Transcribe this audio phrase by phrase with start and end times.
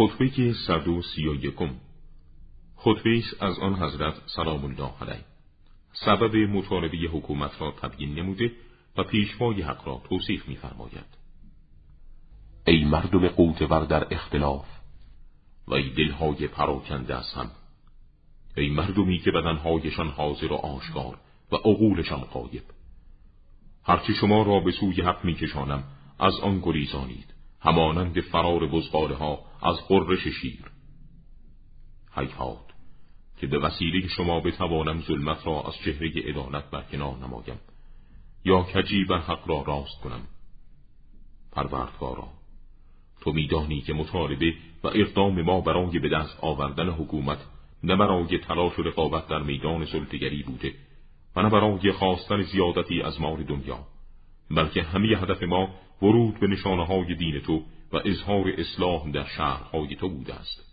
[0.00, 1.70] خطبه صد و سی و یکم.
[2.76, 5.24] خطبه از آن حضرت سلام الله علیه.
[5.92, 8.52] سبب مطالبه حکومت را تبیین نموده
[8.96, 11.06] و پیشوای حق را توصیف می‌فرماید.
[12.66, 14.66] ای مردم قوتور در اختلاف
[15.68, 17.50] و ای دلهای پراکنده از هم
[18.56, 21.18] ای مردمی که بدنهایشان حاضر و آشکار
[21.52, 22.64] و عقولشان قایب
[23.84, 25.84] هرچه شما را به سوی حق میکشانم
[26.18, 27.39] از آن گریزانید.
[27.60, 30.64] همانند فرار بزغاله ها از قررش شیر.
[32.12, 32.70] حیحات
[33.40, 37.60] که به وسیله شما بتوانم ظلمت را از چهره عدالت برکنار نمایم
[38.44, 40.20] یا کجی بر حق را راست کنم؟
[41.52, 42.28] پروردگارا
[43.20, 44.54] تو میدانی که مطالبه
[44.84, 47.38] و اقدام ما برای به دست آوردن حکومت
[47.82, 50.74] نه برای تلاش و رقابت در میدان سلطگری بوده
[51.36, 53.78] و نه برای خواستن زیادتی از مال دنیا.
[54.50, 59.96] بلکه همه هدف ما ورود به نشانه های دین تو و اظهار اصلاح در شهرهای
[59.96, 60.64] تو بوده است.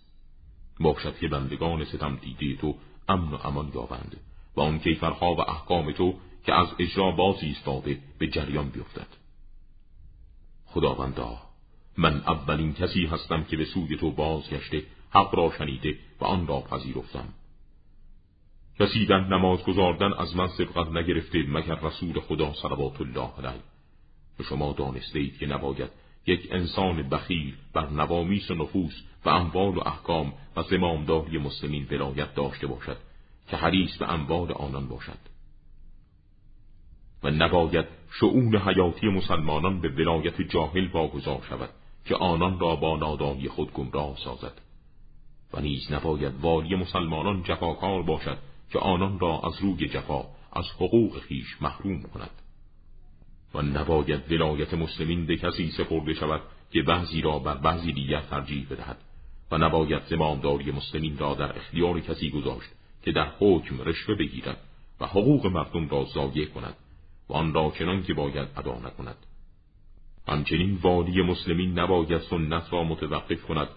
[0.80, 2.76] باشد که بندگان ستم دیده تو
[3.10, 4.18] امن و امان یابند
[4.56, 6.14] و آن کیفرها و احکام تو
[6.46, 9.08] که از اجرا باز ایستاده به جریان بیفتد.
[10.66, 11.38] خداوندا
[11.98, 16.62] من اولین کسی هستم که به سوی تو بازگشته حق را شنیده و آن را
[16.62, 17.34] پذیرفتم.
[18.80, 23.62] کسی در نماز گذاردن از من سبقت نگرفته مگر رسول خدا صلوات الله علیه.
[24.40, 25.90] و شما دانسته اید که نباید
[26.28, 32.36] یک انسان بخیل بر نوامیس و نفوس و اموال و احکام و زمامداری مسلمین ولایت
[32.36, 32.98] داشته باشد
[33.50, 35.20] که حریص به اموال آنان باشد.
[37.24, 37.86] و نباید
[38.20, 41.70] شعون حیاتی مسلمانان به ولایت جاهل واگذار شود
[42.06, 44.62] که آنان را با نادانی خود گمراه سازد.
[45.54, 48.38] و نیز نباید والی مسلمانان جفاکار باشد
[48.72, 52.30] که آنان را از روی جفا از حقوق خیش محروم کند.
[53.54, 58.68] و نباید ولایت مسلمین به کسی سپرده شود که بعضی را بر بعضی دیگر ترجیح
[58.70, 58.98] بدهد.
[59.52, 62.70] و نباید زمامداری مسلمین را در اختیار کسی گذاشت
[63.04, 64.58] که در حکم رشوه بگیرد
[65.00, 66.76] و حقوق مردم را ضایع کند
[67.30, 69.26] و آن را چنان که باید ادا نکند.
[70.28, 73.68] همچنین والی مسلمین نباید سنت را متوقف کند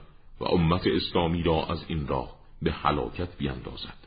[0.40, 3.99] و امت اسلامی را از این راه به حلاکت بیندازد.